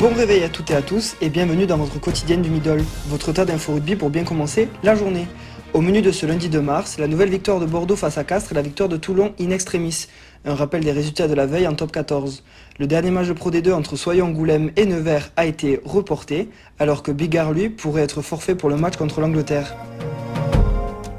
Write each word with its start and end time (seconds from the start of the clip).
Bon 0.00 0.14
réveil 0.14 0.42
à 0.44 0.48
toutes 0.48 0.70
et 0.70 0.74
à 0.74 0.80
tous 0.80 1.14
et 1.20 1.28
bienvenue 1.28 1.66
dans 1.66 1.76
votre 1.76 2.00
quotidienne 2.00 2.40
du 2.40 2.48
Middle, 2.48 2.82
votre 3.08 3.32
tas 3.32 3.44
d'info 3.44 3.74
rugby 3.74 3.96
pour 3.96 4.08
bien 4.08 4.24
commencer 4.24 4.70
la 4.82 4.94
journée. 4.94 5.26
Au 5.74 5.82
menu 5.82 6.00
de 6.00 6.10
ce 6.10 6.24
lundi 6.24 6.48
2 6.48 6.62
mars, 6.62 6.96
la 6.96 7.06
nouvelle 7.06 7.28
victoire 7.28 7.60
de 7.60 7.66
Bordeaux 7.66 7.96
face 7.96 8.16
à 8.16 8.24
Castres 8.24 8.52
et 8.52 8.54
la 8.54 8.62
victoire 8.62 8.88
de 8.88 8.96
Toulon 8.96 9.34
in 9.38 9.50
extremis. 9.50 10.06
Un 10.46 10.54
rappel 10.54 10.82
des 10.82 10.92
résultats 10.92 11.28
de 11.28 11.34
la 11.34 11.44
veille 11.44 11.68
en 11.68 11.74
top 11.74 11.92
14. 11.92 12.44
Le 12.78 12.86
dernier 12.86 13.10
match 13.10 13.28
de 13.28 13.34
Pro 13.34 13.50
D2 13.50 13.74
entre 13.74 13.96
Soyons-Angoulême 13.96 14.70
et 14.76 14.86
Nevers 14.86 15.32
a 15.36 15.44
été 15.44 15.82
reporté, 15.84 16.48
alors 16.78 17.02
que 17.02 17.12
Bigard 17.12 17.52
lui 17.52 17.68
pourrait 17.68 18.00
être 18.00 18.22
forfait 18.22 18.54
pour 18.54 18.70
le 18.70 18.76
match 18.76 18.96
contre 18.96 19.20
l'Angleterre. 19.20 19.76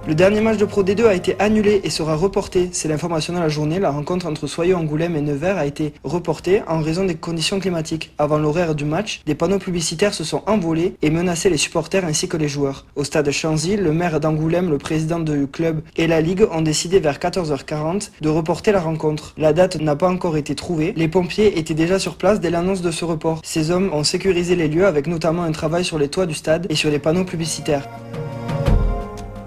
Le 0.08 0.16
dernier 0.16 0.42
match 0.42 0.58
de 0.58 0.66
Pro 0.66 0.84
D2 0.84 1.06
a 1.06 1.14
été 1.14 1.36
annulé 1.38 1.80
et 1.84 1.92
sera 1.92 2.16
reporté. 2.16 2.70
C'est 2.72 2.88
l'information 2.88 3.34
de 3.34 3.38
la 3.38 3.50
journée. 3.50 3.78
La 3.78 3.92
rencontre 3.92 4.26
entre 4.26 4.48
Soyeux, 4.48 4.76
Angoulême 4.76 5.16
et 5.16 5.22
Nevers 5.22 5.60
a 5.60 5.68
été 5.68 5.94
reportée 6.04 6.64
en 6.68 6.82
raison 6.82 7.06
des 7.06 7.14
conditions 7.14 7.60
climatiques. 7.60 8.12
Avant 8.18 8.40
l'horaire 8.40 8.74
du 8.74 8.84
match, 8.84 9.22
des 9.28 9.36
panneaux 9.36 9.60
publicitaires 9.60 10.16
se 10.16 10.24
sont 10.24 10.42
envolés 10.48 10.96
et 11.04 11.12
menaçaient 11.12 11.52
les 11.52 11.58
supporters 11.58 12.04
ainsi 12.04 12.28
que 12.28 12.36
les 12.36 12.48
joueurs. 12.48 12.88
Au 12.96 13.04
stade 13.04 13.30
Chanzy, 13.30 13.78
le 13.78 13.94
maire 13.94 14.20
d'Angoulême, 14.20 14.72
le 14.72 14.80
président 14.80 15.20
du 15.20 15.46
club 15.46 15.84
et 15.98 16.08
la 16.08 16.20
ligue 16.20 16.48
ont 16.52 16.62
décidé 16.62 17.00
vers 17.00 17.20
14h40 17.20 18.10
de 18.22 18.30
reporter 18.30 18.72
la 18.72 18.82
rencontre. 18.82 19.36
La 19.38 19.54
date 19.54 19.80
n'a 19.80 19.96
pas 19.96 20.10
encore 20.10 20.36
été 20.36 20.56
trouvée. 20.56 20.94
Les 20.98 21.10
pompiers 21.10 21.60
étaient 21.60 21.76
déjà 21.76 22.00
sur 22.00 22.16
place 22.16 22.40
dès 22.40 22.50
l'annonce 22.50 22.82
de 22.82 22.90
ce 22.90 23.06
report. 23.06 23.42
Ces 23.44 23.70
hommes 23.70 23.92
ont 23.94 24.04
sécurisé 24.04 24.56
les 24.56 24.68
lieux 24.68 24.88
avec 24.88 25.06
notamment 25.06 25.44
un 25.44 25.52
travail 25.52 25.86
sur 25.86 26.00
les 26.00 26.08
toits 26.08 26.26
du 26.26 26.34
stade 26.34 26.66
et 26.72 26.76
sur 26.76 26.90
les 26.90 27.00
panneaux 27.00 27.24
publicitaires. 27.24 27.88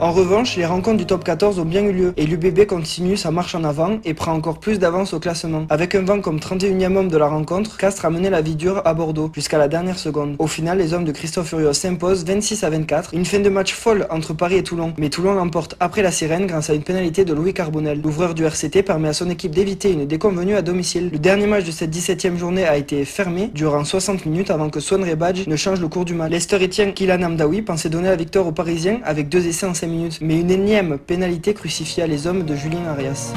En 0.01 0.11
revanche, 0.11 0.57
les 0.57 0.66
rencontres 0.66 0.98
du 0.98 1.07
top 1.07 1.23
14 1.23 1.61
ont 1.61 1.65
bien 1.65 1.83
eu 1.83 1.93
lieu 1.93 2.12
et 2.16 2.27
l'UBB 2.27 2.66
continue 2.66 3.16
sa 3.16 3.30
marche 3.30 3.55
en 3.55 3.62
avant 3.62 3.98
et 4.05 4.12
prend 4.12 4.33
encore 4.33 4.59
plus 4.59 4.80
d'avance 4.80 5.15
au 5.15 5.20
classement. 5.20 5.67
Avec 5.70 5.95
un 5.95 6.03
vent 6.03 6.20
comme 6.20 6.39
31e 6.39 6.97
homme 6.97 7.09
de 7.09 7.17
la 7.17 7.29
rencontre, 7.29 7.77
Castres 7.77 8.05
a 8.05 8.11
mené 8.11 8.29
la 8.29 8.41
vie 8.41 8.57
dure 8.57 8.83
à 8.84 8.93
Bordeaux 8.93 9.30
jusqu'à 9.34 9.57
la 9.57 9.69
dernière 9.69 9.98
seconde. 9.98 10.34
Au 10.41 10.48
final, 10.48 10.78
les 10.78 10.95
hommes 10.95 11.05
de 11.05 11.12
Christophe 11.12 11.48
Furios 11.48 11.75
s'imposent 11.75 12.25
26 12.25 12.64
à 12.64 12.70
24. 12.70 13.14
Une 13.14 13.25
fin 13.25 13.39
de 13.39 13.48
match 13.48 13.73
folle 13.73 14.06
entre 14.11 14.34
Paris 14.34 14.56
et 14.56 14.62
Toulon, 14.64 14.92
mais 14.98 15.11
Toulon 15.11 15.34
l'emporte 15.34 15.77
après 15.78 16.03
la 16.03 16.11
sirène 16.11 16.47
grâce 16.47 16.70
à 16.70 16.75
une 16.75 16.83
pénalité 16.83 17.25
de 17.25 17.33
Louis 17.33 17.55
Carbonel. 17.55 18.01
L'ouvreur 18.03 18.34
du 18.34 18.45
RCT 18.45 18.83
permet 18.83 19.08
à 19.08 19.12
son 19.12 19.31
équipe 19.31 19.55
d'éviter 19.55 19.92
une 19.92 20.06
déconvenue 20.06 20.56
à 20.56 20.62
domicile. 20.62 21.11
Le 21.12 21.19
dernier 21.19 21.47
match 21.47 21.64
de 21.64 21.70
cette 21.70 21.95
17e 21.95 22.36
journée 22.36 22.67
a 22.67 22.77
été 22.77 23.05
fermé 23.05 23.51
durant 23.55 23.84
60 23.84 24.27
minutes 24.27 24.51
avant 24.51 24.70
que 24.70 24.81
Swan 24.81 25.05
Rebadge 25.05 25.47
ne 25.47 25.56
change 25.56 25.81
le 25.81 25.86
cours 25.86 26.05
du 26.05 26.14
match. 26.14 26.33
Lester 26.33 26.56
Etienne 26.62 26.95
Kylan 26.95 27.23
Amdawi 27.23 27.62
pensait 27.62 27.89
donner 27.89 28.08
la 28.08 28.17
victoire 28.17 28.47
aux 28.47 28.53
Parisiens 28.53 28.98
avec 29.05 29.29
deux 29.29 29.47
essais 29.47 29.67
en 29.67 29.75
minutes, 29.86 30.18
mais 30.20 30.40
une 30.40 30.50
énième 30.50 30.98
pénalité 30.98 31.54
crucifia 31.54 32.06
les 32.06 32.27
hommes 32.27 32.44
de 32.44 32.54
Julien 32.54 32.84
Arias. 32.88 33.32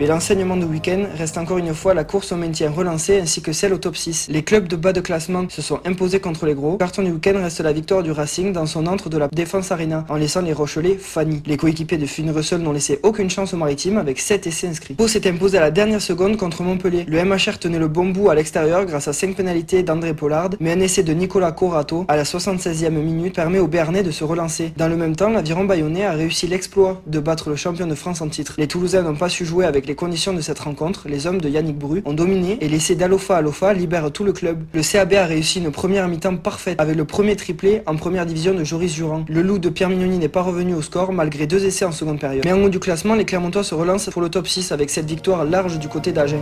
Mais 0.00 0.08
l'enseignement 0.08 0.56
du 0.56 0.64
week-end 0.64 1.04
reste 1.16 1.38
encore 1.38 1.58
une 1.58 1.72
fois 1.72 1.94
la 1.94 2.02
course 2.02 2.32
au 2.32 2.36
maintien 2.36 2.68
relancée 2.68 3.20
ainsi 3.20 3.42
que 3.42 3.52
celle 3.52 3.72
au 3.72 3.78
top 3.78 3.96
6. 3.96 4.26
Les 4.28 4.42
clubs 4.42 4.66
de 4.66 4.74
bas 4.74 4.92
de 4.92 5.00
classement 5.00 5.44
se 5.48 5.62
sont 5.62 5.78
imposés 5.84 6.18
contre 6.18 6.46
les 6.46 6.54
gros. 6.54 6.78
Carton 6.78 7.02
du 7.02 7.12
week-end 7.12 7.34
reste 7.36 7.60
la 7.60 7.72
victoire 7.72 8.02
du 8.02 8.10
Racing 8.10 8.52
dans 8.52 8.66
son 8.66 8.88
entre 8.88 9.08
de 9.08 9.18
la 9.18 9.28
Défense 9.28 9.70
Arena 9.70 10.04
en 10.08 10.16
laissant 10.16 10.40
les 10.40 10.52
Rochelais 10.52 10.96
Fanny. 10.98 11.44
Les 11.46 11.56
coéquipiers 11.56 11.96
de 11.96 12.06
Finn 12.06 12.28
Russell 12.30 12.60
n'ont 12.60 12.72
laissé 12.72 12.98
aucune 13.04 13.30
chance 13.30 13.54
aux 13.54 13.56
maritimes 13.56 13.96
avec 13.96 14.18
7 14.18 14.48
essais 14.48 14.66
inscrits. 14.66 14.94
Pau 14.94 15.06
s'est 15.06 15.28
imposé 15.28 15.58
à 15.58 15.60
la 15.60 15.70
dernière 15.70 16.02
seconde 16.02 16.36
contre 16.38 16.64
Montpellier. 16.64 17.04
Le 17.06 17.24
MHR 17.24 17.58
tenait 17.60 17.78
le 17.78 17.86
bon 17.86 18.06
bout 18.06 18.30
à 18.30 18.34
l'extérieur 18.34 18.86
grâce 18.86 19.06
à 19.06 19.12
5 19.12 19.36
pénalités 19.36 19.84
d'André 19.84 20.12
Pollard, 20.12 20.50
mais 20.58 20.72
un 20.72 20.80
essai 20.80 21.04
de 21.04 21.12
Nicolas 21.12 21.52
Corato 21.52 22.04
à 22.08 22.16
la 22.16 22.24
76e 22.24 22.90
minute 22.90 23.36
permet 23.36 23.60
aux 23.60 23.68
Bernais 23.68 24.02
de 24.02 24.10
se 24.10 24.24
relancer. 24.24 24.72
Dans 24.76 24.88
le 24.88 24.96
même 24.96 25.14
temps, 25.14 25.30
l'aviron 25.30 25.64
bayonnais 25.64 26.04
a 26.04 26.14
réussi 26.14 26.48
l'exploit 26.48 27.00
de 27.06 27.20
battre 27.20 27.48
le 27.48 27.54
champion 27.54 27.86
de 27.86 27.94
France 27.94 28.20
en 28.22 28.28
titre. 28.28 28.54
Les 28.58 28.66
Toulousains 28.66 29.02
n'ont 29.02 29.14
pas 29.14 29.28
su 29.28 29.44
jouer 29.44 29.64
avec 29.64 29.83
les 29.86 29.94
conditions 29.94 30.32
de 30.32 30.40
cette 30.40 30.58
rencontre, 30.58 31.08
les 31.08 31.26
hommes 31.26 31.40
de 31.40 31.48
Yannick 31.48 31.78
Bru 31.78 32.02
ont 32.04 32.12
dominé 32.12 32.58
et 32.60 32.68
laissé 32.68 32.94
d'Alofa 32.94 33.36
Alofa 33.36 33.72
libère 33.74 34.10
tout 34.10 34.24
le 34.24 34.32
club. 34.32 34.64
Le 34.72 34.82
CAB 34.82 35.14
a 35.14 35.26
réussi 35.26 35.58
une 35.58 35.70
première 35.70 36.08
mi-temps 36.08 36.36
parfaite 36.36 36.80
avec 36.80 36.96
le 36.96 37.04
premier 37.04 37.36
triplé 37.36 37.82
en 37.86 37.96
première 37.96 38.26
division 38.26 38.54
de 38.54 38.64
Joris 38.64 38.94
Jurand. 38.94 39.24
Le 39.28 39.42
loup 39.42 39.58
de 39.58 39.68
Pierre 39.68 39.90
Mignoni 39.90 40.18
n'est 40.18 40.28
pas 40.28 40.42
revenu 40.42 40.74
au 40.74 40.82
score 40.82 41.12
malgré 41.12 41.46
deux 41.46 41.64
essais 41.64 41.84
en 41.84 41.92
seconde 41.92 42.18
période. 42.18 42.44
Mais 42.44 42.52
en 42.52 42.62
haut 42.62 42.68
du 42.68 42.80
classement, 42.80 43.14
les 43.14 43.24
Clermontois 43.24 43.64
se 43.64 43.74
relancent 43.74 44.10
pour 44.10 44.22
le 44.22 44.28
top 44.28 44.48
6 44.48 44.72
avec 44.72 44.90
cette 44.90 45.06
victoire 45.06 45.44
large 45.44 45.78
du 45.78 45.88
côté 45.88 46.12
d'Agen. 46.12 46.40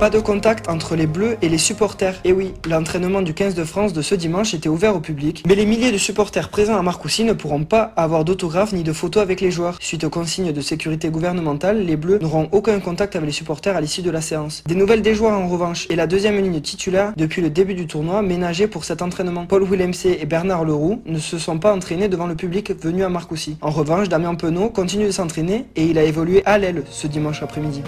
Pas 0.00 0.08
de 0.08 0.18
contact 0.18 0.70
entre 0.70 0.96
les 0.96 1.06
Bleus 1.06 1.36
et 1.42 1.50
les 1.50 1.58
supporters. 1.58 2.14
Et 2.24 2.32
oui, 2.32 2.54
l'entraînement 2.66 3.20
du 3.20 3.34
15 3.34 3.54
de 3.54 3.64
France 3.64 3.92
de 3.92 4.00
ce 4.00 4.14
dimanche 4.14 4.54
était 4.54 4.70
ouvert 4.70 4.96
au 4.96 5.00
public, 5.00 5.44
mais 5.46 5.54
les 5.54 5.66
milliers 5.66 5.92
de 5.92 5.98
supporters 5.98 6.48
présents 6.48 6.78
à 6.78 6.80
Marcoussis 6.80 7.24
ne 7.24 7.34
pourront 7.34 7.64
pas 7.64 7.92
avoir 7.98 8.24
d'autographe 8.24 8.72
ni 8.72 8.82
de 8.82 8.94
photos 8.94 9.22
avec 9.22 9.42
les 9.42 9.50
joueurs. 9.50 9.76
Suite 9.78 10.04
aux 10.04 10.08
consignes 10.08 10.52
de 10.52 10.60
sécurité 10.62 11.10
gouvernementale, 11.10 11.84
les 11.84 11.96
Bleus 11.96 12.18
n'auront 12.18 12.48
aucun 12.50 12.69
contact 12.78 13.16
avec 13.16 13.26
les 13.26 13.32
supporters 13.32 13.76
à 13.76 13.80
l'issue 13.80 14.02
de 14.02 14.10
la 14.10 14.20
séance. 14.20 14.62
Des 14.66 14.76
nouvelles 14.76 15.02
des 15.02 15.16
joueurs 15.16 15.32
en 15.32 15.48
revanche 15.48 15.88
et 15.90 15.96
la 15.96 16.06
deuxième 16.06 16.40
ligne 16.40 16.60
titulaire 16.60 17.12
depuis 17.16 17.42
le 17.42 17.50
début 17.50 17.74
du 17.74 17.88
tournoi 17.88 18.22
ménagée 18.22 18.68
pour 18.68 18.84
cet 18.84 19.02
entraînement. 19.02 19.46
Paul 19.46 19.64
Willemse 19.64 20.06
et 20.06 20.26
Bernard 20.26 20.64
Leroux 20.64 21.02
ne 21.06 21.18
se 21.18 21.38
sont 21.38 21.58
pas 21.58 21.74
entraînés 21.74 22.08
devant 22.08 22.28
le 22.28 22.36
public 22.36 22.72
venu 22.80 23.02
à 23.02 23.08
Marcoussis. 23.08 23.56
En 23.62 23.70
revanche, 23.70 24.08
Damien 24.08 24.36
Penaud 24.36 24.70
continue 24.70 25.06
de 25.06 25.10
s'entraîner 25.10 25.66
et 25.74 25.86
il 25.86 25.98
a 25.98 26.04
évolué 26.04 26.42
à 26.46 26.58
l'aile 26.58 26.84
ce 26.90 27.08
dimanche 27.08 27.42
après-midi. 27.42 27.82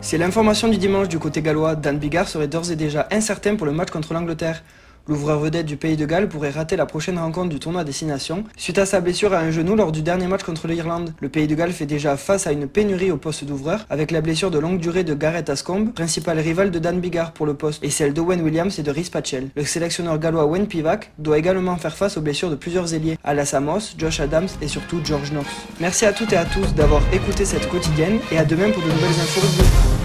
C'est 0.00 0.18
l'information 0.18 0.68
du 0.68 0.76
dimanche 0.76 1.08
du 1.08 1.18
côté 1.18 1.40
gallois. 1.40 1.76
Dan 1.76 1.98
Bigard 1.98 2.28
serait 2.28 2.48
d'ores 2.48 2.70
et 2.70 2.76
déjà 2.76 3.06
incertain 3.10 3.56
pour 3.56 3.66
le 3.66 3.72
match 3.72 3.90
contre 3.90 4.12
l'Angleterre. 4.12 4.62
L'ouvreur 5.06 5.38
vedette 5.38 5.66
du 5.66 5.76
pays 5.76 5.98
de 5.98 6.06
Galles 6.06 6.30
pourrait 6.30 6.50
rater 6.50 6.76
la 6.76 6.86
prochaine 6.86 7.18
rencontre 7.18 7.50
du 7.50 7.58
tournoi 7.58 7.84
Destination 7.84 8.44
suite 8.56 8.78
à 8.78 8.86
sa 8.86 9.00
blessure 9.00 9.34
à 9.34 9.38
un 9.38 9.50
genou 9.50 9.76
lors 9.76 9.92
du 9.92 10.00
dernier 10.00 10.26
match 10.26 10.42
contre 10.44 10.66
l'Irlande. 10.66 11.12
Le 11.20 11.28
pays 11.28 11.46
de 11.46 11.54
Galles 11.54 11.72
fait 11.72 11.84
déjà 11.84 12.16
face 12.16 12.46
à 12.46 12.52
une 12.52 12.66
pénurie 12.66 13.10
au 13.10 13.18
poste 13.18 13.44
d'ouvreur 13.44 13.84
avec 13.90 14.10
la 14.10 14.22
blessure 14.22 14.50
de 14.50 14.58
longue 14.58 14.78
durée 14.78 15.04
de 15.04 15.12
Gareth 15.12 15.50
Ascombe, 15.50 15.92
principal 15.92 16.38
rival 16.38 16.70
de 16.70 16.78
Dan 16.78 17.00
Bigard 17.00 17.32
pour 17.32 17.44
le 17.44 17.52
poste, 17.52 17.84
et 17.84 17.90
celle 17.90 18.14
d'Owen 18.14 18.40
Williams 18.40 18.78
et 18.78 18.82
de 18.82 18.90
Rhys 18.90 19.10
Patchell. 19.10 19.48
Le 19.54 19.64
sélectionneur 19.64 20.18
gallois 20.18 20.46
Wayne 20.46 20.68
Pivac 20.68 21.12
doit 21.18 21.36
également 21.36 21.76
faire 21.76 21.96
face 21.96 22.16
aux 22.16 22.22
blessures 22.22 22.48
de 22.48 22.56
plusieurs 22.56 22.94
ailiers, 22.94 23.18
Alas 23.24 23.52
Amos, 23.54 23.94
Josh 23.98 24.20
Adams 24.20 24.48
et 24.62 24.68
surtout 24.68 25.00
George 25.04 25.30
Knox. 25.32 25.46
Merci 25.80 26.06
à 26.06 26.14
toutes 26.14 26.32
et 26.32 26.38
à 26.38 26.46
tous 26.46 26.74
d'avoir 26.74 27.02
écouté 27.12 27.44
cette 27.44 27.68
quotidienne 27.68 28.20
et 28.32 28.38
à 28.38 28.44
demain 28.46 28.70
pour 28.70 28.82
de 28.82 28.88
nouvelles 28.88 29.20
infos 29.20 30.03